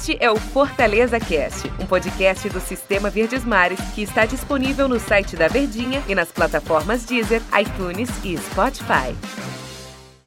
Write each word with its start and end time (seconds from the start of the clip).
Este 0.00 0.16
é 0.18 0.30
o 0.30 0.36
Fortaleza 0.36 1.20
Cast, 1.20 1.70
um 1.78 1.84
podcast 1.84 2.48
do 2.48 2.58
Sistema 2.58 3.10
Verdes 3.10 3.44
Mares 3.44 3.78
que 3.94 4.00
está 4.00 4.24
disponível 4.24 4.88
no 4.88 4.98
site 4.98 5.36
da 5.36 5.46
Verdinha 5.46 6.02
e 6.08 6.14
nas 6.14 6.32
plataformas 6.32 7.04
Deezer, 7.04 7.42
iTunes 7.60 8.08
e 8.24 8.34
Spotify. 8.38 9.14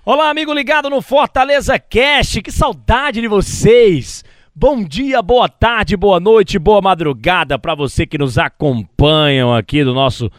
Olá, 0.05 0.29
amigo 0.29 0.53
ligado 0.53 0.91
no 0.91 1.01
Fortaleza 1.01 1.79
Cast, 1.79 2.43
que 2.43 2.51
saudade 2.51 3.19
de 3.19 3.27
vocês! 3.27 4.23
Bom 4.53 4.83
dia, 4.83 5.23
boa 5.23 5.49
tarde, 5.49 5.97
boa 5.97 6.19
noite, 6.19 6.59
boa 6.59 6.79
madrugada 6.79 7.57
para 7.57 7.73
você 7.73 8.05
que 8.05 8.19
nos 8.19 8.37
acompanham 8.37 9.51
aqui 9.55 9.83
do 9.83 9.95
nosso 9.95 10.29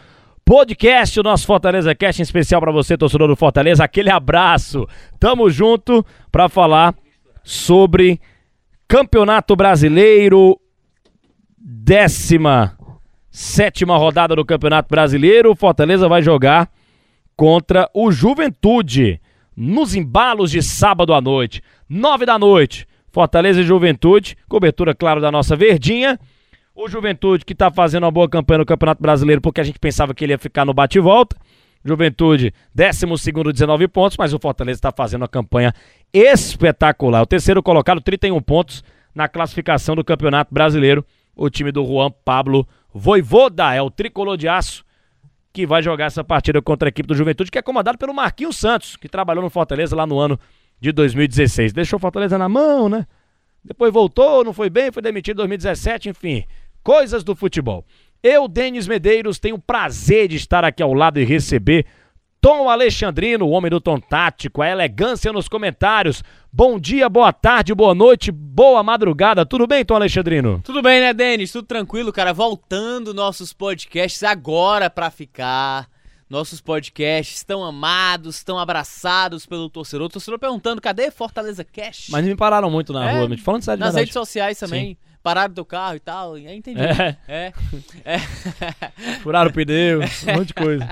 podcast, 0.45 1.19
o 1.19 1.25
nosso 1.25 1.45
Fortaleza 1.45 1.93
Cast 1.93 2.23
em 2.23 2.23
especial 2.23 2.61
para 2.61 2.71
você, 2.71 2.97
torcedor 2.97 3.27
do 3.27 3.35
Fortaleza. 3.35 3.83
Aquele 3.83 4.11
abraço. 4.11 4.87
Tamo 5.19 5.51
junto 5.51 6.07
para 6.31 6.49
falar 6.49 6.95
sobre 7.43 8.21
Campeonato 8.87 9.57
Brasileiro, 9.57 10.61
décima 11.59 12.77
sétima 13.31 13.97
rodada 13.97 14.37
do 14.37 14.45
Campeonato 14.45 14.89
Brasileiro. 14.89 15.55
Fortaleza 15.57 16.09
vai 16.09 16.23
jogar 16.23 16.71
contra 17.37 17.91
o 17.93 18.13
Juventude 18.13 19.21
nos 19.57 19.95
embalos 19.95 20.51
de 20.51 20.63
sábado 20.63 21.13
à 21.15 21.21
noite, 21.21 21.63
nove 21.89 22.27
da 22.27 22.39
noite. 22.39 22.87
Fortaleza 23.11 23.61
e 23.61 23.65
Juventude, 23.65 24.37
cobertura, 24.49 24.95
claro, 24.95 25.21
da 25.21 25.31
nossa 25.31 25.55
Verdinha. 25.55 26.19
O 26.75 26.89
Juventude 26.89 27.45
que 27.45 27.53
está 27.53 27.71
fazendo 27.71 28.03
uma 28.03 28.11
boa 28.11 28.29
campanha 28.29 28.59
no 28.59 28.67
Campeonato 28.67 29.01
Brasileiro 29.01 29.41
porque 29.41 29.61
a 29.61 29.65
gente 29.65 29.79
pensava 29.79 30.13
que 30.13 30.25
ele 30.25 30.33
ia 30.33 30.39
ficar 30.39 30.65
no 30.65 30.75
bate-volta. 30.75 31.37
Juventude, 31.85 32.55
12 32.75 33.53
19 33.53 33.89
pontos, 33.89 34.17
mas 34.17 34.33
o 34.33 34.39
Fortaleza 34.39 34.79
está 34.79 34.91
fazendo 34.91 35.23
uma 35.23 35.29
campanha 35.29 35.73
espetacular. 36.13 37.23
O 37.23 37.27
terceiro 37.27 37.63
colocado, 37.63 38.01
31 38.01 38.41
pontos 38.41 38.83
na 39.15 39.29
classificação 39.29 39.95
do 39.95 40.03
Campeonato 40.03 40.53
Brasileiro. 40.53 41.05
O 41.37 41.51
time 41.51 41.71
do 41.71 41.85
Juan 41.85 42.11
Pablo 42.25 42.67
Voivoda 42.93 43.75
é 43.75 43.83
o 43.83 43.91
tricolor 43.91 44.37
de 44.37 44.49
aço 44.49 44.85
que 45.53 45.67
vai 45.67 45.83
jogar 45.83 46.07
essa 46.07 46.25
partida 46.25 46.61
contra 46.63 46.89
a 46.89 46.91
equipe 46.91 47.07
do 47.07 47.15
Juventude, 47.15 47.51
que 47.51 47.59
é 47.59 47.63
comandado 47.63 47.99
pelo 47.99 48.13
Marquinhos 48.13 48.57
Santos, 48.57 48.97
que 48.97 49.09
trabalhou 49.09 49.43
no 49.43 49.51
Fortaleza 49.51 49.95
lá 49.95 50.07
no 50.07 50.19
ano 50.19 50.39
de 50.81 50.91
2016. 50.91 51.73
Deixou 51.73 51.97
o 51.97 52.01
Fortaleza 52.01 52.37
na 52.37 52.49
mão, 52.49 52.89
né? 52.89 53.07
Depois 53.65 53.93
voltou, 53.93 54.45
não 54.45 54.53
foi 54.53 54.69
bem, 54.69 54.91
foi 54.91 55.03
demitido 55.03 55.37
em 55.37 55.47
2017, 55.47 56.09
enfim. 56.09 56.45
Coisas 56.83 57.23
do 57.23 57.35
futebol. 57.37 57.85
Eu, 58.27 58.49
Denis 58.49 58.89
Medeiros, 58.89 59.39
tenho 59.39 59.57
o 59.57 59.61
prazer 59.61 60.29
de 60.29 60.37
estar 60.37 60.65
aqui 60.65 60.83
ao 60.83 60.95
lado 60.95 61.21
e 61.21 61.25
receber 61.27 61.85
Tom 62.41 62.71
Alexandrino, 62.71 63.45
o 63.45 63.51
homem 63.51 63.71
do 63.71 63.79
tom 63.83 64.01
tático, 64.01 64.63
a 64.63 64.69
elegância 64.71 65.31
nos 65.31 65.47
comentários. 65.47 66.25
Bom 66.51 66.79
dia, 66.81 67.07
boa 67.07 67.35
tarde, 67.35 67.75
boa 67.75 67.95
noite, 67.95 68.33
boa 68.33 68.83
madrugada. 68.83 69.45
Tudo 69.45 69.67
bem, 69.67 69.85
Tom 69.85 69.97
Alexandrino? 69.97 70.63
Tudo 70.65 70.81
bem, 70.81 71.01
né, 71.01 71.13
Denis? 71.13 71.53
Tudo 71.53 71.67
tranquilo, 71.67 72.11
cara. 72.15 72.33
Voltando 72.33 73.13
nossos 73.13 73.53
podcasts 73.53 74.23
agora 74.23 74.89
pra 74.89 75.11
ficar. 75.11 75.87
Nossos 76.29 76.63
podcasts 76.63 77.37
estão 77.37 77.63
amados, 77.63 78.37
estão 78.37 78.59
abraçados 78.59 79.45
pelo 79.45 79.69
torcedor. 79.69 80.07
O 80.07 80.11
torcedor 80.11 80.39
perguntando, 80.39 80.81
cadê 80.81 81.11
Fortaleza 81.11 81.63
Cash? 81.63 82.07
Mas 82.09 82.25
me 82.25 82.35
pararam 82.35 82.71
muito 82.71 82.91
na 82.91 83.11
É, 83.11 83.19
rua, 83.19 83.29
me 83.29 83.37
falando 83.37 83.63
sério 83.63 83.77
de 83.77 83.81
Nas 83.81 83.89
verdade. 83.95 84.01
redes 84.07 84.15
sociais 84.15 84.59
também. 84.59 84.97
Pararam 85.25 85.55
do 85.55 85.65
carro 85.65 85.97
e 85.97 86.01
tal. 86.01 86.35
Aí 86.35 86.55
entendi. 86.55 86.79
É. 86.83 87.17
É. 87.27 87.53
é. 88.05 88.19
Furaram 89.23 89.49
o 89.49 89.53
pneu, 89.55 90.01
um 90.01 90.37
monte 90.37 90.49
de 90.49 90.55
coisa. 90.55 90.87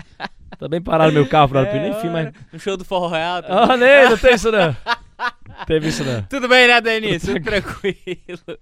Também 0.58 0.80
pararam 0.80 1.12
meu 1.12 1.28
carro, 1.28 1.48
furaram 1.48 1.68
o 1.68 1.70
pneu, 1.70 1.90
enfim, 1.90 2.08
mas... 2.08 2.32
No 2.50 2.58
show 2.58 2.78
do 2.78 2.84
Forró 2.84 3.08
Real. 3.08 3.42
também. 3.42 3.58
Ah, 3.58 3.76
nem, 3.76 4.08
não 4.08 4.16
tem 4.16 4.34
isso 4.34 4.50
não. 4.50 4.74
Teve 5.66 5.88
isso 5.88 6.02
não. 6.02 6.22
Tudo 6.22 6.48
bem, 6.48 6.66
né, 6.66 6.80
Denis? 6.80 7.22
Tudo 7.22 7.42
tranquilo. 7.42 8.58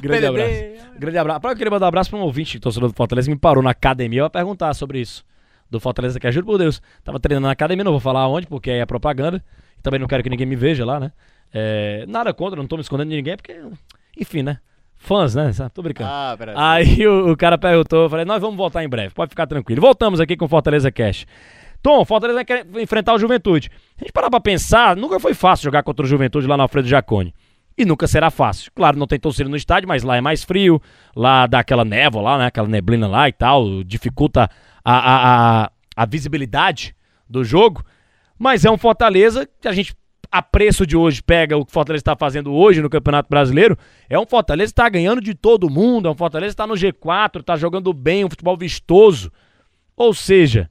Grande 0.00 0.26
abraço. 0.26 0.52
Grande 0.98 1.18
abraço. 1.18 1.40
Pra 1.40 1.50
eu 1.50 1.56
queria 1.56 1.70
mandar 1.70 1.84
um 1.84 1.88
abraço 1.88 2.08
pra 2.08 2.18
um 2.18 2.22
ouvinte, 2.22 2.58
torcedor 2.58 2.88
do 2.88 2.94
Fortaleza, 2.94 3.28
que 3.28 3.34
me 3.34 3.38
parou 3.38 3.62
na 3.62 3.70
academia 3.70 4.22
pra 4.22 4.40
perguntar 4.40 4.72
sobre 4.72 5.00
isso. 5.00 5.22
Do 5.70 5.78
Fortaleza, 5.78 6.18
que 6.18 6.32
juro 6.32 6.46
por 6.46 6.56
Deus. 6.56 6.80
Tava 7.02 7.20
treinando 7.20 7.46
na 7.46 7.52
academia, 7.52 7.84
não 7.84 7.92
vou 7.92 8.00
falar 8.00 8.26
onde, 8.26 8.46
porque 8.46 8.70
aí 8.70 8.78
é 8.78 8.86
propaganda. 8.86 9.44
E 9.78 9.82
também 9.82 10.00
não 10.00 10.06
quero 10.06 10.22
que 10.22 10.30
ninguém 10.30 10.46
me 10.46 10.56
veja 10.56 10.82
lá, 10.82 10.98
né? 10.98 11.12
É, 11.52 12.06
nada 12.08 12.32
contra, 12.32 12.56
não 12.58 12.66
tô 12.66 12.76
me 12.76 12.82
escondendo 12.82 13.10
de 13.10 13.16
ninguém, 13.16 13.36
porque. 13.36 13.60
Enfim, 14.18 14.42
né? 14.42 14.60
Fãs, 15.04 15.34
né? 15.34 15.50
Tô 15.72 15.82
brincando. 15.82 16.10
Ah, 16.10 16.34
peraí. 16.36 16.54
Aí 16.56 17.06
o, 17.06 17.32
o 17.32 17.36
cara 17.36 17.58
perguntou, 17.58 18.04
eu 18.04 18.10
falei, 18.10 18.24
nós 18.24 18.40
vamos 18.40 18.56
voltar 18.56 18.82
em 18.82 18.88
breve, 18.88 19.12
pode 19.12 19.30
ficar 19.30 19.46
tranquilo. 19.46 19.80
Voltamos 19.80 20.18
aqui 20.18 20.34
com 20.34 20.46
o 20.46 20.48
Fortaleza 20.48 20.90
Cash. 20.90 21.26
Tom, 21.82 22.02
Fortaleza 22.06 22.42
quer 22.42 22.66
enfrentar 22.76 23.12
o 23.12 23.18
Juventude. 23.18 23.70
A 23.98 24.00
gente 24.00 24.12
parar 24.12 24.30
pra 24.30 24.40
pensar, 24.40 24.96
nunca 24.96 25.20
foi 25.20 25.34
fácil 25.34 25.64
jogar 25.64 25.82
contra 25.82 26.06
o 26.06 26.08
Juventude 26.08 26.46
lá 26.46 26.56
no 26.56 26.62
Alfredo 26.62 26.88
Jacone. 26.88 27.34
E 27.76 27.84
nunca 27.84 28.06
será 28.06 28.30
fácil. 28.30 28.72
Claro, 28.74 28.96
não 28.96 29.06
tem 29.06 29.18
torcida 29.20 29.50
no 29.50 29.56
estádio, 29.56 29.86
mas 29.86 30.02
lá 30.02 30.16
é 30.16 30.20
mais 30.22 30.42
frio, 30.42 30.80
lá 31.14 31.46
dá 31.46 31.58
aquela 31.58 31.84
névoa 31.84 32.22
lá, 32.22 32.38
né? 32.38 32.46
Aquela 32.46 32.68
neblina 32.68 33.06
lá 33.06 33.28
e 33.28 33.32
tal, 33.32 33.84
dificulta 33.84 34.48
a, 34.82 34.94
a, 34.94 35.64
a, 35.64 35.70
a 35.94 36.06
visibilidade 36.06 36.96
do 37.28 37.44
jogo. 37.44 37.84
Mas 38.38 38.64
é 38.64 38.70
um 38.70 38.78
Fortaleza 38.78 39.46
que 39.60 39.68
a 39.68 39.72
gente, 39.72 39.94
a 40.34 40.42
preço 40.42 40.84
de 40.84 40.96
hoje, 40.96 41.22
pega 41.22 41.56
o 41.56 41.64
que 41.64 41.70
o 41.70 41.72
Fortaleza 41.72 42.00
está 42.00 42.16
fazendo 42.16 42.52
hoje 42.52 42.82
no 42.82 42.90
Campeonato 42.90 43.28
Brasileiro. 43.28 43.78
É 44.10 44.18
um 44.18 44.26
Fortaleza 44.26 44.72
que 44.72 44.80
está 44.80 44.88
ganhando 44.88 45.20
de 45.20 45.32
todo 45.32 45.70
mundo. 45.70 46.08
É 46.08 46.10
um 46.10 46.16
Fortaleza 46.16 46.50
que 46.50 46.54
está 46.54 46.66
no 46.66 46.74
G4, 46.74 47.38
está 47.38 47.54
jogando 47.54 47.92
bem, 47.92 48.24
um 48.24 48.28
futebol 48.28 48.56
vistoso. 48.56 49.30
Ou 49.96 50.12
seja, 50.12 50.68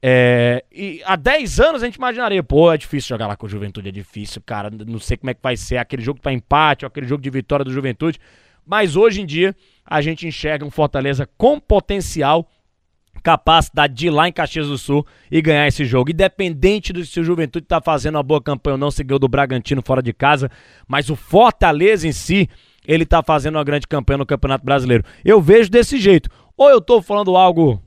é, 0.00 0.64
e 0.70 1.02
há 1.04 1.16
10 1.16 1.58
anos 1.58 1.82
a 1.82 1.86
gente 1.86 1.96
imaginaria, 1.96 2.44
pô, 2.44 2.72
é 2.72 2.78
difícil 2.78 3.08
jogar 3.08 3.26
lá 3.26 3.34
com 3.34 3.46
o 3.46 3.48
Juventude, 3.48 3.88
é 3.88 3.92
difícil, 3.92 4.40
cara. 4.46 4.70
Não 4.70 5.00
sei 5.00 5.16
como 5.16 5.30
é 5.30 5.34
que 5.34 5.42
vai 5.42 5.56
ser 5.56 5.78
aquele 5.78 6.00
jogo 6.00 6.20
para 6.20 6.32
empate 6.32 6.84
ou 6.84 6.86
aquele 6.86 7.08
jogo 7.08 7.20
de 7.20 7.30
vitória 7.30 7.64
do 7.64 7.72
Juventude. 7.72 8.20
Mas 8.64 8.94
hoje 8.94 9.20
em 9.20 9.26
dia 9.26 9.52
a 9.84 10.00
gente 10.00 10.28
enxerga 10.28 10.64
um 10.64 10.70
Fortaleza 10.70 11.28
com 11.36 11.58
potencial 11.58 12.48
capacidade 13.26 13.92
de 13.92 14.06
ir 14.06 14.10
lá 14.10 14.28
em 14.28 14.32
Caxias 14.32 14.68
do 14.68 14.78
Sul 14.78 15.04
e 15.28 15.42
ganhar 15.42 15.66
esse 15.66 15.84
jogo. 15.84 16.12
Independente 16.12 16.92
do 16.92 17.04
se 17.04 17.18
o 17.18 17.24
Juventude 17.24 17.64
está 17.64 17.80
fazendo 17.80 18.14
uma 18.14 18.22
boa 18.22 18.40
campanha 18.40 18.74
ou 18.74 18.78
não, 18.78 18.88
seguiu 18.88 19.18
do 19.18 19.26
Bragantino 19.26 19.82
fora 19.84 20.00
de 20.00 20.12
casa, 20.12 20.48
mas 20.86 21.10
o 21.10 21.16
Fortaleza 21.16 22.06
em 22.06 22.12
si, 22.12 22.48
ele 22.86 23.02
está 23.02 23.24
fazendo 23.24 23.56
uma 23.56 23.64
grande 23.64 23.88
campanha 23.88 24.18
no 24.18 24.26
Campeonato 24.26 24.64
Brasileiro. 24.64 25.02
Eu 25.24 25.40
vejo 25.40 25.68
desse 25.68 25.98
jeito. 25.98 26.30
Ou 26.56 26.70
eu 26.70 26.80
tô 26.80 27.02
falando 27.02 27.36
algo 27.36 27.82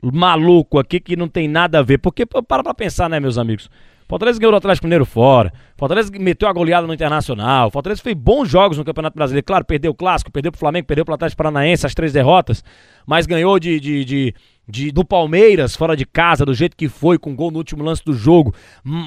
maluco 0.00 0.78
aqui 0.78 1.00
que 1.00 1.16
não 1.16 1.26
tem 1.26 1.48
nada 1.48 1.80
a 1.80 1.82
ver, 1.82 1.98
porque 1.98 2.24
para 2.24 2.62
pra 2.62 2.72
pensar, 2.72 3.10
né, 3.10 3.18
meus 3.18 3.38
amigos? 3.38 3.68
Fortaleza 4.08 4.38
ganhou 4.38 4.52
do 4.52 4.56
Atlético 4.58 4.86
Mineiro 4.86 5.04
fora. 5.04 5.52
Fortaleza 5.76 6.12
meteu 6.18 6.48
a 6.48 6.52
goleada 6.52 6.86
no 6.86 6.94
Internacional. 6.94 7.70
Fortaleza 7.72 8.00
fez 8.00 8.14
bons 8.16 8.48
jogos 8.48 8.78
no 8.78 8.84
Campeonato 8.84 9.16
Brasileiro. 9.16 9.44
Claro, 9.44 9.64
perdeu 9.64 9.90
o 9.90 9.94
Clássico, 9.94 10.30
perdeu 10.30 10.52
pro 10.52 10.58
Flamengo, 10.60 10.86
perdeu 10.86 11.04
pro 11.04 11.14
Atlético 11.14 11.38
Paranaense, 11.38 11.84
as 11.86 11.94
três 11.94 12.12
derrotas. 12.12 12.62
Mas 13.04 13.26
ganhou 13.26 13.58
de, 13.58 13.80
de, 13.80 14.04
de, 14.04 14.34
de- 14.68 14.92
do 14.92 15.04
Palmeiras, 15.04 15.74
fora 15.74 15.96
de 15.96 16.06
casa, 16.06 16.44
do 16.46 16.54
jeito 16.54 16.76
que 16.76 16.88
foi, 16.88 17.18
com 17.18 17.34
gol 17.34 17.50
no 17.50 17.58
último 17.58 17.82
lance 17.82 18.04
do 18.04 18.12
jogo. 18.12 18.54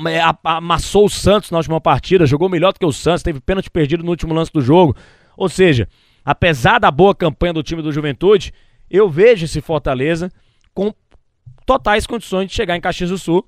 É, 0.10 0.20
amassou 0.44 1.06
o 1.06 1.10
Santos 1.10 1.50
na 1.50 1.58
última 1.60 1.80
partida, 1.80 2.26
jogou 2.26 2.50
melhor 2.50 2.74
do 2.74 2.80
que 2.80 2.86
o 2.86 2.92
Santos, 2.92 3.24
teve 3.24 3.40
pênalti 3.40 3.70
perdido 3.70 4.04
no 4.04 4.10
último 4.10 4.34
lance 4.34 4.52
do 4.52 4.60
jogo. 4.62 4.96
Ou 5.38 5.48
seja, 5.48 5.88
apesar 6.26 6.78
da 6.78 6.92
boa 6.92 7.16
campanha 7.16 7.54
do 7.54 7.64
time 7.64 7.82
do 7.82 7.94
Juventude, 7.94 8.54
eu 8.92 9.10
vejo 9.10 9.46
esse 9.46 9.62
Fortaleza 9.62 10.30
com 10.74 10.94
totais 11.66 12.06
condições 12.06 12.48
de 12.50 12.54
chegar 12.54 12.76
em 12.76 12.82
Caxias 12.82 13.10
do 13.12 13.18
Sul 13.18 13.48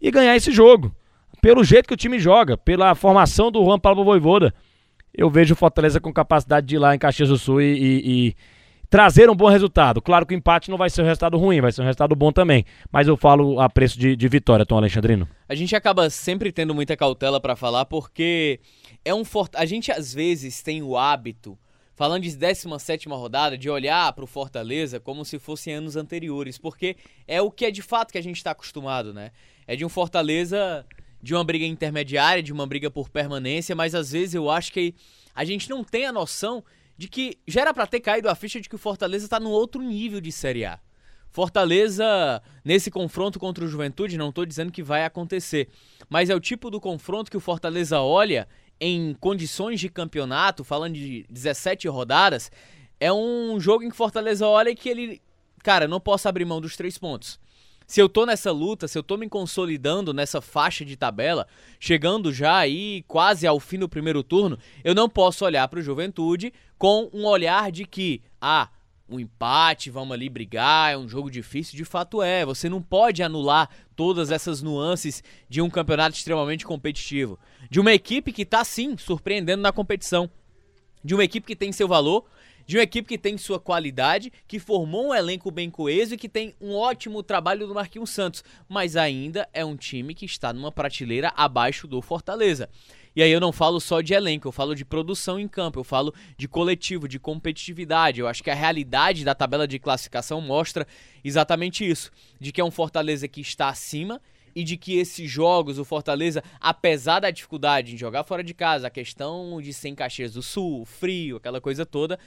e 0.00 0.10
ganhar 0.10 0.36
esse 0.36 0.50
jogo. 0.52 0.94
Pelo 1.40 1.62
jeito 1.62 1.86
que 1.86 1.94
o 1.94 1.96
time 1.96 2.18
joga, 2.18 2.56
pela 2.56 2.94
formação 2.94 3.50
do 3.50 3.64
Juan 3.64 3.78
Pablo 3.78 4.04
Voivoda, 4.04 4.52
eu 5.14 5.30
vejo 5.30 5.54
o 5.54 5.56
Fortaleza 5.56 6.00
com 6.00 6.12
capacidade 6.12 6.66
de 6.66 6.74
ir 6.76 6.78
lá 6.78 6.94
em 6.94 6.98
Caxias 6.98 7.28
do 7.28 7.38
Sul 7.38 7.60
e, 7.62 7.64
e- 7.64 8.28
e 8.28 8.34
trazer 8.90 9.28
um 9.30 9.34
bom 9.36 9.48
resultado. 9.48 10.00
Claro 10.00 10.24
que 10.26 10.34
o 10.34 10.36
empate 10.36 10.70
não 10.70 10.78
vai 10.78 10.88
ser 10.90 11.02
um 11.02 11.04
resultado 11.04 11.36
ruim, 11.36 11.60
vai 11.60 11.70
ser 11.70 11.82
um 11.82 11.84
resultado 11.84 12.14
bom 12.16 12.32
também. 12.32 12.64
Mas 12.90 13.06
eu 13.06 13.16
falo 13.16 13.60
a 13.60 13.68
preço 13.68 13.98
de, 13.98 14.16
de 14.16 14.28
vitória, 14.28 14.64
Tom 14.66 14.76
Alexandrino. 14.78 15.28
A 15.48 15.54
gente 15.54 15.76
acaba 15.76 16.08
sempre 16.10 16.50
tendo 16.50 16.74
muita 16.74 16.96
cautela 16.96 17.40
pra 17.40 17.54
falar 17.54 17.84
porque 17.84 18.60
é 19.04 19.14
um 19.14 19.24
fort... 19.24 19.52
a 19.56 19.64
gente 19.66 19.92
às 19.92 20.12
vezes 20.14 20.62
tem 20.62 20.82
o 20.82 20.96
hábito, 20.96 21.56
falando 21.98 22.22
de 22.22 22.30
17ª 22.30 23.10
rodada, 23.10 23.58
de 23.58 23.68
olhar 23.68 24.12
pro 24.12 24.24
Fortaleza 24.24 25.00
como 25.00 25.24
se 25.24 25.36
fossem 25.36 25.74
anos 25.74 25.96
anteriores, 25.96 26.56
porque 26.56 26.96
é 27.26 27.42
o 27.42 27.50
que 27.50 27.64
é 27.64 27.72
de 27.72 27.82
fato 27.82 28.12
que 28.12 28.18
a 28.18 28.22
gente 28.22 28.40
tá 28.42 28.52
acostumado, 28.52 29.12
né? 29.12 29.32
É 29.66 29.74
de 29.74 29.84
um 29.84 29.88
Fortaleza 29.88 30.86
de 31.20 31.34
uma 31.34 31.42
briga 31.42 31.66
intermediária, 31.66 32.40
de 32.40 32.52
uma 32.52 32.64
briga 32.68 32.88
por 32.88 33.10
permanência, 33.10 33.74
mas 33.74 33.96
às 33.96 34.12
vezes 34.12 34.36
eu 34.36 34.48
acho 34.48 34.72
que 34.72 34.94
a 35.34 35.44
gente 35.44 35.68
não 35.68 35.82
tem 35.82 36.06
a 36.06 36.12
noção 36.12 36.62
de 36.96 37.08
que 37.08 37.36
já 37.48 37.62
era 37.62 37.74
pra 37.74 37.84
ter 37.84 37.98
caído 37.98 38.28
a 38.28 38.34
ficha 38.36 38.60
de 38.60 38.68
que 38.68 38.76
o 38.76 38.78
Fortaleza 38.78 39.26
tá 39.26 39.40
num 39.40 39.50
outro 39.50 39.82
nível 39.82 40.20
de 40.20 40.30
Série 40.30 40.64
A. 40.64 40.78
Fortaleza, 41.32 42.40
nesse 42.64 42.92
confronto 42.92 43.40
contra 43.40 43.64
o 43.64 43.68
Juventude, 43.68 44.16
não 44.16 44.30
tô 44.30 44.46
dizendo 44.46 44.70
que 44.70 44.84
vai 44.84 45.04
acontecer, 45.04 45.68
mas 46.08 46.30
é 46.30 46.34
o 46.34 46.40
tipo 46.40 46.70
do 46.70 46.80
confronto 46.80 47.28
que 47.28 47.36
o 47.36 47.40
Fortaleza 47.40 48.00
olha 48.00 48.46
em 48.80 49.14
condições 49.14 49.80
de 49.80 49.88
campeonato, 49.88 50.64
falando 50.64 50.94
de 50.94 51.26
17 51.28 51.88
rodadas, 51.88 52.50
é 53.00 53.12
um 53.12 53.58
jogo 53.58 53.84
em 53.84 53.90
que 53.90 53.96
Fortaleza 53.96 54.46
olha 54.46 54.74
que 54.74 54.88
ele, 54.88 55.22
cara, 55.62 55.88
não 55.88 56.00
posso 56.00 56.28
abrir 56.28 56.44
mão 56.44 56.60
dos 56.60 56.76
três 56.76 56.98
pontos. 56.98 57.38
Se 57.86 58.02
eu 58.02 58.08
tô 58.08 58.26
nessa 58.26 58.52
luta, 58.52 58.86
se 58.86 58.98
eu 58.98 59.02
tô 59.02 59.16
me 59.16 59.28
consolidando 59.28 60.12
nessa 60.12 60.42
faixa 60.42 60.84
de 60.84 60.94
tabela, 60.94 61.46
chegando 61.80 62.30
já 62.30 62.58
aí 62.58 63.02
quase 63.08 63.46
ao 63.46 63.58
fim 63.58 63.78
do 63.78 63.88
primeiro 63.88 64.22
turno, 64.22 64.58
eu 64.84 64.94
não 64.94 65.08
posso 65.08 65.42
olhar 65.44 65.66
para 65.68 65.78
o 65.78 65.82
Juventude 65.82 66.52
com 66.76 67.08
um 67.14 67.24
olhar 67.24 67.72
de 67.72 67.86
que, 67.86 68.20
ah, 68.38 68.68
um 69.08 69.18
empate, 69.18 69.90
vamos 69.90 70.12
ali 70.12 70.28
brigar, 70.28 70.92
é 70.92 70.96
um 70.96 71.08
jogo 71.08 71.30
difícil, 71.30 71.76
de 71.76 71.84
fato 71.84 72.22
é. 72.22 72.44
Você 72.44 72.68
não 72.68 72.82
pode 72.82 73.22
anular 73.22 73.70
todas 73.96 74.30
essas 74.30 74.60
nuances 74.60 75.22
de 75.48 75.62
um 75.62 75.70
campeonato 75.70 76.16
extremamente 76.16 76.66
competitivo. 76.66 77.38
De 77.70 77.80
uma 77.80 77.92
equipe 77.92 78.32
que 78.32 78.42
está 78.42 78.62
sim 78.64 78.96
surpreendendo 78.98 79.62
na 79.62 79.72
competição. 79.72 80.30
De 81.02 81.14
uma 81.14 81.24
equipe 81.24 81.46
que 81.46 81.56
tem 81.56 81.72
seu 81.72 81.88
valor, 81.88 82.26
de 82.68 82.76
uma 82.76 82.82
equipe 82.82 83.08
que 83.08 83.16
tem 83.16 83.38
sua 83.38 83.58
qualidade, 83.58 84.30
que 84.46 84.58
formou 84.58 85.06
um 85.06 85.14
elenco 85.14 85.50
bem 85.50 85.70
coeso 85.70 86.12
e 86.12 86.18
que 86.18 86.28
tem 86.28 86.54
um 86.60 86.74
ótimo 86.74 87.22
trabalho 87.22 87.66
do 87.66 87.74
Marquinhos 87.74 88.10
Santos, 88.10 88.44
mas 88.68 88.94
ainda 88.94 89.48
é 89.54 89.64
um 89.64 89.74
time 89.74 90.14
que 90.14 90.26
está 90.26 90.52
numa 90.52 90.70
prateleira 90.70 91.32
abaixo 91.34 91.88
do 91.88 92.02
Fortaleza. 92.02 92.68
E 93.16 93.22
aí 93.22 93.32
eu 93.32 93.40
não 93.40 93.52
falo 93.52 93.80
só 93.80 94.02
de 94.02 94.12
elenco, 94.12 94.46
eu 94.46 94.52
falo 94.52 94.74
de 94.74 94.84
produção 94.84 95.40
em 95.40 95.48
campo, 95.48 95.80
eu 95.80 95.84
falo 95.84 96.14
de 96.36 96.46
coletivo, 96.46 97.08
de 97.08 97.18
competitividade. 97.18 98.20
Eu 98.20 98.28
acho 98.28 98.44
que 98.44 98.50
a 98.50 98.54
realidade 98.54 99.24
da 99.24 99.34
tabela 99.34 99.66
de 99.66 99.78
classificação 99.78 100.38
mostra 100.42 100.86
exatamente 101.24 101.88
isso, 101.88 102.10
de 102.38 102.52
que 102.52 102.60
é 102.60 102.64
um 102.64 102.70
Fortaleza 102.70 103.26
que 103.26 103.40
está 103.40 103.70
acima 103.70 104.20
e 104.54 104.62
de 104.62 104.76
que 104.76 104.98
esses 104.98 105.30
jogos, 105.30 105.78
o 105.78 105.86
Fortaleza, 105.86 106.44
apesar 106.60 107.20
da 107.20 107.30
dificuldade 107.30 107.94
em 107.94 107.96
jogar 107.96 108.24
fora 108.24 108.44
de 108.44 108.52
casa, 108.52 108.88
a 108.88 108.90
questão 108.90 109.58
de 109.62 109.72
ser 109.72 109.88
em 109.88 109.94
Caxias 109.94 110.34
do 110.34 110.42
Sul, 110.42 110.84
frio, 110.84 111.38
aquela 111.38 111.62
coisa 111.62 111.86
toda, 111.86 112.18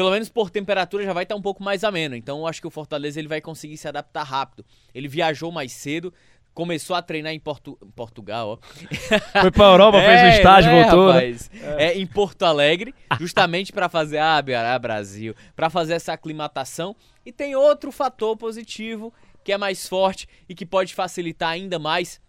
pelo 0.00 0.12
menos 0.12 0.30
por 0.30 0.48
temperatura 0.48 1.04
já 1.04 1.12
vai 1.12 1.24
estar 1.24 1.36
um 1.36 1.42
pouco 1.42 1.62
mais 1.62 1.84
ameno. 1.84 2.16
Então 2.16 2.38
eu 2.38 2.46
acho 2.46 2.58
que 2.58 2.66
o 2.66 2.70
Fortaleza 2.70 3.20
ele 3.20 3.28
vai 3.28 3.38
conseguir 3.38 3.76
se 3.76 3.86
adaptar 3.86 4.22
rápido. 4.22 4.64
Ele 4.94 5.06
viajou 5.06 5.52
mais 5.52 5.72
cedo, 5.72 6.10
começou 6.54 6.96
a 6.96 7.02
treinar 7.02 7.34
em, 7.34 7.38
Portu 7.38 7.76
Portugal, 7.94 8.48
ó. 8.48 8.58
Foi 9.42 9.50
pra 9.50 9.66
Europa, 9.66 9.98
é, 10.00 10.06
fez 10.06 10.22
um 10.22 10.38
estágio, 10.38 10.70
é, 10.70 10.82
voltou. 10.84 11.08
Né? 11.08 11.12
Rapaz, 11.12 11.50
é. 11.52 11.84
é. 11.84 11.98
em 11.98 12.06
Porto 12.06 12.44
Alegre, 12.44 12.94
justamente 13.20 13.74
para 13.74 13.90
fazer 13.90 14.16
ah, 14.16 14.38
ah 14.38 14.78
Brasil, 14.78 15.34
para 15.54 15.68
fazer 15.68 15.92
essa 15.92 16.14
aclimatação. 16.14 16.96
E 17.26 17.30
tem 17.30 17.54
outro 17.54 17.92
fator 17.92 18.34
positivo 18.38 19.12
que 19.44 19.52
é 19.52 19.58
mais 19.58 19.86
forte 19.86 20.26
e 20.48 20.54
que 20.54 20.64
pode 20.64 20.94
facilitar 20.94 21.50
ainda 21.50 21.78
mais 21.78 22.22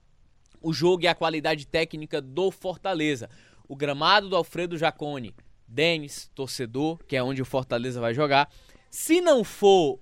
o 0.62 0.74
jogo 0.74 1.04
e 1.04 1.08
a 1.08 1.16
qualidade 1.16 1.66
técnica 1.66 2.20
do 2.22 2.52
Fortaleza. 2.52 3.30
O 3.66 3.78
gramado 3.78 4.28
do 4.28 4.36
Alfredo 4.36 4.78
Jacone, 4.78 5.34
Denis, 5.72 6.30
torcedor, 6.36 7.00
que 7.08 7.16
é 7.16 7.24
onde 7.24 7.42
o 7.42 7.46
Fortaleza 7.46 8.02
vai 8.02 8.14
jogar. 8.14 8.52
Se 8.90 9.22
não 9.22 9.44
for 9.44 10.00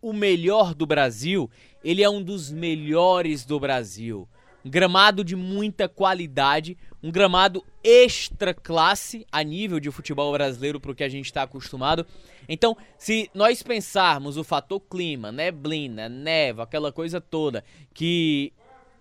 o 0.00 0.14
melhor 0.14 0.74
do 0.74 0.86
Brasil, 0.86 1.50
ele 1.84 2.02
é 2.02 2.08
um 2.08 2.22
dos 2.22 2.50
melhores 2.50 3.44
do 3.44 3.60
Brasil. 3.60 4.26
Um 4.64 4.70
gramado 4.70 5.22
de 5.22 5.36
muita 5.36 5.88
qualidade, 5.88 6.76
um 7.02 7.10
gramado 7.10 7.64
extra 7.84 8.54
classe 8.54 9.26
a 9.30 9.42
nível 9.42 9.78
de 9.78 9.90
futebol 9.90 10.32
brasileiro 10.32 10.80
para 10.80 10.90
o 10.90 10.94
que 10.94 11.04
a 11.04 11.08
gente 11.08 11.26
está 11.26 11.42
acostumado. 11.42 12.06
Então, 12.48 12.76
se 12.98 13.30
nós 13.34 13.62
pensarmos 13.62 14.38
o 14.38 14.44
fator 14.44 14.80
clima, 14.80 15.30
neblina, 15.30 16.08
neva, 16.08 16.62
aquela 16.62 16.92
coisa 16.92 17.20
toda, 17.20 17.62
que 17.92 18.52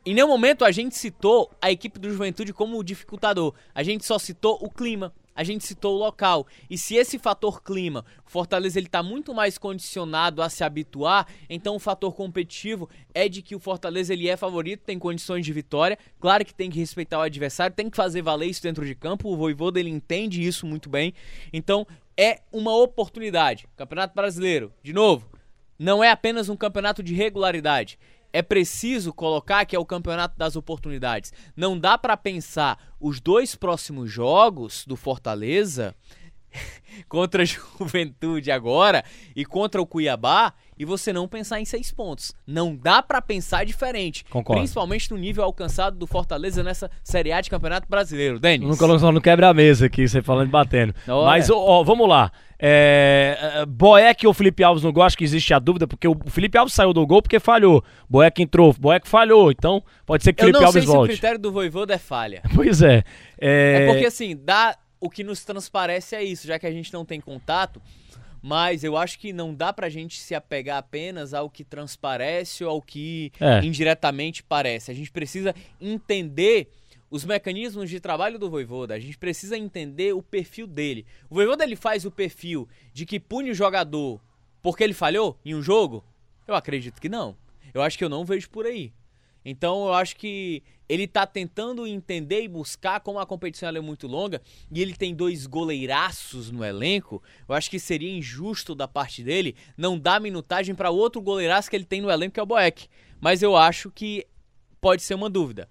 em 0.06 0.13
nenhum 0.13 0.27
momento 0.27 0.63
a 0.63 0.71
gente 0.71 0.95
citou 0.95 1.51
a 1.62 1.71
equipe 1.71 2.00
do 2.00 2.10
Juventude 2.10 2.54
como 2.54 2.83
dificultador, 2.83 3.54
a 3.75 3.83
gente 3.83 4.06
só 4.06 4.18
citou 4.18 4.57
o 4.62 4.69
clima 4.69 5.13
a 5.40 5.44
gente 5.46 5.66
citou 5.66 5.96
o 5.96 5.98
local. 5.98 6.46
E 6.70 6.78
se 6.78 6.96
esse 6.96 7.18
fator 7.18 7.64
clima, 7.64 8.04
o 8.28 8.30
Fortaleza 8.30 8.78
ele 8.78 8.88
está 8.88 9.02
muito 9.02 9.34
mais 9.34 9.58
condicionado 9.58 10.42
a 10.42 10.50
se 10.50 10.66
habituar, 10.66 11.26
então 11.50 11.78
o 11.78 11.80
fator 11.80 12.14
competitivo 12.14 12.90
é 13.14 13.30
de 13.30 13.42
que 13.42 13.56
o 13.56 13.60
Fortaleza 13.60 14.12
ele 14.12 14.28
é 14.28 14.36
favorito, 14.36 14.82
tem 14.82 15.00
condições 15.00 15.46
de 15.46 15.54
vitória. 15.54 15.98
Claro 16.20 16.44
que 16.44 16.54
tem 16.54 16.70
que 16.70 16.78
respeitar 16.78 17.20
o 17.20 17.22
adversário, 17.22 17.74
tem 17.74 17.90
que 17.90 17.96
fazer 17.96 18.22
valer 18.22 18.48
isso 18.48 18.62
dentro 18.62 18.86
de 18.86 18.94
campo. 18.94 19.30
O 19.30 19.38
Voivoda 19.38 19.80
ele 19.80 19.90
entende 19.90 20.46
isso 20.46 20.68
muito 20.68 20.90
bem. 20.90 21.14
Então 21.54 21.88
é 22.18 22.42
uma 22.52 22.76
oportunidade. 22.76 23.66
Campeonato 23.78 24.14
Brasileiro, 24.14 24.74
de 24.84 24.92
novo, 24.92 25.26
não 25.80 26.04
é 26.04 26.12
apenas 26.12 26.50
um 26.50 26.58
campeonato 26.58 27.02
de 27.02 27.14
regularidade 27.14 27.98
é 28.31 28.42
preciso 28.42 29.14
colocar 29.14 29.66
que 29.66 29.76
é 29.76 29.80
o 29.80 29.86
campeonato 29.86 30.38
das 30.38 30.56
oportunidades. 30.56 31.34
Não 31.56 31.78
dá 31.78 31.98
para 31.98 32.16
pensar 32.16 32.78
os 33.00 33.20
dois 33.20 33.56
próximos 33.56 34.12
jogos 34.12 34.86
do 34.86 34.96
Fortaleza 34.96 35.96
contra 37.07 37.44
a 37.44 37.46
Juventude 37.46 38.51
agora 38.51 39.04
e 39.36 39.46
contra 39.46 39.81
o 39.81 39.86
Cuiabá 39.86 40.54
e 40.78 40.86
você 40.86 41.12
não 41.12 41.28
pensar 41.28 41.60
em 41.60 41.66
seis 41.66 41.92
pontos. 41.92 42.34
Não 42.48 42.74
dá 42.74 43.04
para 43.04 43.22
pensar 43.22 43.66
diferente. 43.66 44.24
Concordo. 44.30 44.62
Principalmente 44.62 45.12
no 45.12 45.18
nível 45.18 45.44
alcançado 45.44 45.98
do 45.98 46.07
Fortaleza 46.07 46.63
nessa 46.63 46.90
Série 47.04 47.34
A 47.34 47.42
de 47.42 47.50
Campeonato 47.50 47.86
Brasileiro. 47.90 48.40
Denis. 48.40 48.68
Não 48.68 48.78
coloca 48.78 49.12
no 49.12 49.19
quebra-mesa 49.19 49.88
aqui, 49.88 50.07
você 50.07 50.22
falando 50.22 50.48
e 50.48 50.51
batendo. 50.51 50.96
Mas, 51.06 51.50
ó, 51.50 51.84
vamos 51.84 52.07
lá. 52.07 52.31
É, 52.62 53.38
é, 53.40 53.66
Boeck 53.66 54.25
ou 54.25 54.34
Felipe 54.34 54.63
Alves 54.63 54.84
no 54.84 54.92
gol, 54.92 55.04
acho 55.04 55.18
que 55.18 55.24
existe 55.24 55.54
a 55.54 55.60
dúvida, 55.60 55.88
porque 55.88 56.07
o 56.07 56.18
Felipe 56.28 56.57
Alves 56.57 56.74
saiu 56.74 56.94
do 56.94 57.06
gol 57.06 57.22
porque 57.22 57.40
falhou. 57.40 57.84
Boeck 58.10 58.42
entrou, 58.42 58.74
Boeck 58.78 59.07
falhou, 59.07 59.50
então 59.52 59.81
pode 60.06 60.24
ser 60.24 60.34
que 60.34 60.44
o 60.44 60.45
Felipe 60.45 60.63
Alves 60.63 60.84
volte. 60.84 60.88
Eu 60.88 60.94
não 60.94 61.06
sei 61.06 61.07
se 61.07 61.13
o 61.13 61.19
critério 61.19 61.40
do 61.40 61.52
Voivoda 61.52 61.94
é 61.94 61.98
falha. 61.98 62.42
Pois 62.54 62.81
é. 62.81 63.04
É, 63.40 63.84
é 63.84 63.86
porque 63.86 64.06
assim, 64.06 64.38
dá, 64.38 64.75
o 65.00 65.10
que 65.10 65.24
nos 65.24 65.44
transparece 65.44 66.16
é 66.16 66.24
isso, 66.24 66.48
já 66.48 66.60
que 66.60 66.68
a 66.68 66.72
gente 66.72 66.92
não 66.94 67.06
tem 67.06 67.19
contato, 67.22 67.81
mas 68.42 68.84
eu 68.84 68.96
acho 68.96 69.19
que 69.19 69.34
não 69.34 69.54
dá 69.54 69.74
pra 69.74 69.90
gente 69.90 70.19
se 70.19 70.34
apegar 70.34 70.78
apenas 70.78 71.34
ao 71.34 71.50
que 71.50 71.63
transparece 71.63 72.63
ou 72.63 72.72
ao 72.72 72.81
que 72.81 73.31
é. 73.40 73.63
indiretamente 73.63 74.44
parece. 74.44 74.92
A 74.92 74.94
gente 74.94 75.12
precisa 75.12 75.54
entender 75.80 76.69
os 77.12 77.25
mecanismos 77.25 77.90
de 77.90 78.00
trabalho 78.00 78.38
do 78.38 78.50
Voivoda, 78.50 78.94
a 78.94 79.00
gente 79.00 79.18
precisa 79.18 79.57
entender 79.57 80.13
o 80.13 80.22
perfil 80.22 80.68
dele. 80.68 81.06
O 81.30 81.36
Voivoda 81.36 81.63
ele 81.63 81.75
faz 81.75 82.06
o 82.06 82.12
perfil 82.12 82.68
de 82.94 83.06
que 83.06 83.19
pune 83.19 83.52
o 83.52 83.56
jogador 83.56 84.22
porque 84.62 84.84
ele 84.84 84.94
falhou 84.94 85.38
em 85.44 85.56
um 85.56 85.62
jogo? 85.62 86.04
Eu 86.48 86.56
acredito 86.56 87.00
que 87.00 87.10
não. 87.10 87.36
Eu 87.74 87.81
acho 87.81 87.98
que 87.98 88.04
eu 88.04 88.10
não 88.10 88.25
vejo 88.25 88.50
por 88.50 88.66
aí. 88.66 88.92
Então 89.44 89.86
eu 89.86 89.94
acho 89.94 90.16
que 90.16 90.62
ele 90.88 91.08
tá 91.08 91.26
tentando 91.26 91.86
entender 91.86 92.42
e 92.42 92.48
buscar 92.48 93.00
como 93.00 93.20
a 93.20 93.26
competição 93.26 93.70
é 93.70 93.80
muito 93.80 94.08
longa 94.08 94.42
e 94.72 94.82
ele 94.82 94.94
tem 94.94 95.14
dois 95.14 95.46
goleiraços 95.46 96.52
no 96.52 96.66
elenco. 96.66 97.22
Eu 97.48 97.54
acho 97.54 97.70
que 97.70 97.80
seria 97.80 98.12
injusto 98.12 98.74
da 98.74 98.88
parte 98.88 99.24
dele 99.24 99.56
não 99.78 99.98
dar 100.00 100.20
minutagem 100.20 100.74
para 100.74 100.90
outro 100.90 101.22
goleiraço 101.22 101.70
que 101.70 101.76
ele 101.76 101.86
tem 101.86 102.02
no 102.02 102.10
elenco, 102.10 102.34
que 102.34 102.40
é 102.40 102.44
o 102.44 102.48
Boeck. 102.48 102.88
Mas 103.22 103.44
eu 103.44 103.56
acho 103.56 103.92
que 103.92 104.26
pode 104.82 105.04
ser 105.04 105.14
uma 105.14 105.30
dúvida. 105.30 105.70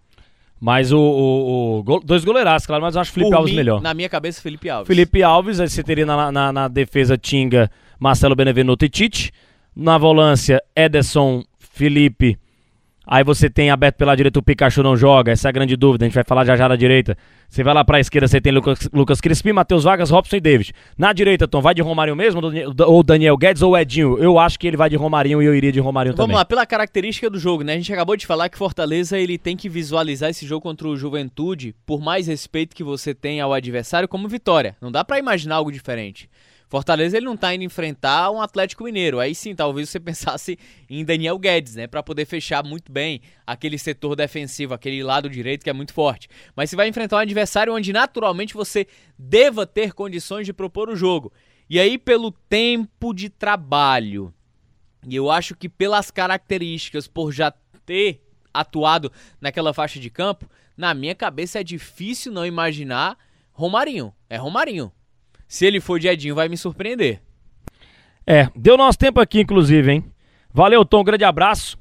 Mas 0.60 0.92
o, 0.92 0.98
o, 0.98 1.80
o 1.80 2.00
dois 2.00 2.24
goleiraços, 2.24 2.66
claro, 2.66 2.82
mas 2.82 2.94
eu 2.94 3.00
acho 3.00 3.10
o 3.10 3.14
Felipe 3.14 3.30
Por 3.30 3.36
Alves 3.36 3.52
mim, 3.52 3.56
melhor. 3.56 3.80
Na 3.80 3.94
minha 3.94 4.08
cabeça, 4.08 4.42
Felipe 4.42 4.68
Alves. 4.68 4.88
Felipe 4.88 5.22
Alves, 5.22 5.60
aí 5.60 5.68
você 5.68 5.82
teria 5.82 6.04
na, 6.04 6.32
na, 6.32 6.52
na 6.52 6.68
defesa 6.68 7.16
Tinga, 7.16 7.70
Marcelo 7.98 8.34
Benevenuto 8.34 8.84
e 8.84 8.88
Tite. 8.88 9.32
Na 9.74 9.96
volância, 9.98 10.60
Ederson, 10.74 11.44
Felipe 11.58 12.36
Aí 13.10 13.24
você 13.24 13.48
tem 13.48 13.70
aberto 13.70 13.96
pela 13.96 14.14
direita, 14.14 14.38
o 14.38 14.42
Pikachu 14.42 14.82
não 14.82 14.94
joga, 14.94 15.32
essa 15.32 15.48
é 15.48 15.50
a 15.50 15.52
grande 15.52 15.74
dúvida, 15.76 16.04
a 16.04 16.06
gente 16.08 16.14
vai 16.14 16.24
falar 16.24 16.44
já 16.44 16.54
já 16.54 16.68
da 16.68 16.76
direita. 16.76 17.16
Você 17.48 17.64
vai 17.64 17.72
lá 17.72 17.82
pra 17.82 17.98
esquerda, 17.98 18.28
você 18.28 18.38
tem 18.38 18.52
Lucas, 18.52 18.86
Lucas 18.92 19.18
Crispim, 19.18 19.52
Matheus 19.52 19.84
Vargas, 19.84 20.10
Robson 20.10 20.36
e 20.36 20.40
David. 20.40 20.74
Na 20.98 21.14
direita, 21.14 21.48
Tom, 21.48 21.62
vai 21.62 21.74
de 21.74 21.80
Romarinho 21.80 22.14
mesmo, 22.14 22.42
ou 22.86 23.02
Daniel 23.02 23.38
Guedes 23.38 23.62
ou 23.62 23.78
Edinho? 23.78 24.18
Eu 24.18 24.38
acho 24.38 24.58
que 24.58 24.66
ele 24.66 24.76
vai 24.76 24.90
de 24.90 24.96
Romarinho 24.96 25.40
e 25.40 25.46
eu 25.46 25.54
iria 25.54 25.72
de 25.72 25.80
Romarinho 25.80 26.14
Vamos 26.14 26.26
também. 26.26 26.34
Vamos 26.34 26.40
lá, 26.40 26.44
pela 26.44 26.66
característica 26.66 27.30
do 27.30 27.38
jogo, 27.38 27.64
né? 27.64 27.72
A 27.72 27.76
gente 27.76 27.90
acabou 27.90 28.14
de 28.14 28.26
falar 28.26 28.50
que 28.50 28.58
Fortaleza 28.58 29.18
ele 29.18 29.38
tem 29.38 29.56
que 29.56 29.70
visualizar 29.70 30.28
esse 30.28 30.46
jogo 30.46 30.60
contra 30.60 30.86
o 30.86 30.94
Juventude, 30.94 31.74
por 31.86 32.02
mais 32.02 32.26
respeito 32.26 32.76
que 32.76 32.84
você 32.84 33.14
tem 33.14 33.40
ao 33.40 33.54
adversário, 33.54 34.06
como 34.06 34.28
vitória. 34.28 34.76
Não 34.82 34.92
dá 34.92 35.02
para 35.02 35.18
imaginar 35.18 35.54
algo 35.54 35.72
diferente. 35.72 36.28
Fortaleza 36.68 37.16
ele 37.16 37.26
não 37.26 37.36
tá 37.36 37.54
indo 37.54 37.64
enfrentar 37.64 38.30
um 38.30 38.42
Atlético 38.42 38.84
Mineiro. 38.84 39.18
Aí 39.18 39.34
sim, 39.34 39.54
talvez 39.54 39.88
você 39.88 39.98
pensasse 40.00 40.58
em 40.88 41.04
Daniel 41.04 41.38
Guedes, 41.38 41.74
né, 41.74 41.86
para 41.86 42.02
poder 42.02 42.26
fechar 42.26 42.62
muito 42.62 42.92
bem 42.92 43.22
aquele 43.46 43.78
setor 43.78 44.14
defensivo, 44.14 44.74
aquele 44.74 45.02
lado 45.02 45.30
direito 45.30 45.64
que 45.64 45.70
é 45.70 45.72
muito 45.72 45.94
forte. 45.94 46.28
Mas 46.54 46.70
você 46.70 46.76
vai 46.76 46.88
enfrentar 46.88 47.16
um 47.16 47.20
adversário 47.20 47.74
onde 47.74 47.92
naturalmente 47.92 48.54
você 48.54 48.86
deva 49.18 49.66
ter 49.66 49.92
condições 49.92 50.44
de 50.44 50.52
propor 50.52 50.90
o 50.90 50.96
jogo. 50.96 51.32
E 51.70 51.80
aí 51.80 51.96
pelo 51.96 52.30
tempo 52.30 53.14
de 53.14 53.28
trabalho, 53.28 54.32
e 55.06 55.16
eu 55.16 55.30
acho 55.30 55.54
que 55.54 55.68
pelas 55.68 56.10
características, 56.10 57.06
por 57.06 57.32
já 57.32 57.52
ter 57.86 58.22
atuado 58.52 59.10
naquela 59.40 59.72
faixa 59.72 59.98
de 60.00 60.10
campo, 60.10 60.48
na 60.76 60.92
minha 60.94 61.14
cabeça 61.14 61.60
é 61.60 61.64
difícil 61.64 62.32
não 62.32 62.44
imaginar 62.44 63.18
Romarinho. 63.52 64.14
É 64.28 64.36
Romarinho. 64.36 64.92
Se 65.48 65.64
ele 65.64 65.80
for 65.80 65.98
de 65.98 66.06
Edinho, 66.06 66.34
vai 66.34 66.48
me 66.48 66.56
surpreender. 66.56 67.20
É, 68.26 68.48
deu 68.54 68.76
nosso 68.76 68.98
tempo 68.98 69.18
aqui, 69.18 69.40
inclusive, 69.40 69.90
hein? 69.90 70.04
Valeu, 70.52 70.84
Tom, 70.84 71.02
grande 71.02 71.24
abraço. 71.24 71.78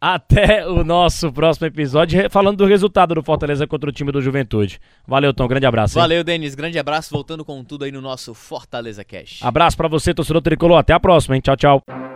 Até 0.00 0.66
o 0.66 0.84
nosso 0.84 1.32
próximo 1.32 1.66
episódio, 1.66 2.28
falando 2.28 2.58
do 2.58 2.66
resultado 2.66 3.14
do 3.14 3.22
Fortaleza 3.22 3.66
contra 3.66 3.88
o 3.88 3.92
time 3.92 4.12
do 4.12 4.20
Juventude. 4.20 4.78
Valeu, 5.06 5.32
Tom, 5.32 5.46
grande 5.48 5.64
abraço. 5.64 5.96
Hein? 5.96 6.02
Valeu, 6.02 6.24
Denis, 6.24 6.54
grande 6.54 6.78
abraço, 6.78 7.10
voltando 7.10 7.44
com 7.44 7.64
tudo 7.64 7.84
aí 7.84 7.92
no 7.92 8.02
nosso 8.02 8.34
Fortaleza 8.34 9.04
Cash. 9.04 9.38
Abraço 9.42 9.76
para 9.76 9.88
você, 9.88 10.12
torcedor 10.12 10.42
tricolor, 10.42 10.78
até 10.78 10.92
a 10.92 11.00
próxima, 11.00 11.36
hein? 11.36 11.40
Tchau, 11.40 11.56
tchau. 11.56 12.15